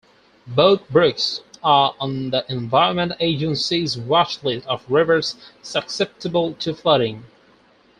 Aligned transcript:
Both 0.47 0.89
brooks 0.89 1.41
are 1.63 1.93
on 1.99 2.31
the 2.31 2.43
Environment 2.51 3.11
Agency's 3.19 3.99
watch 3.99 4.43
list 4.43 4.65
of 4.65 4.83
rivers 4.89 5.35
susceptible 5.61 6.53
to 6.55 6.73
flooding. 6.73 7.25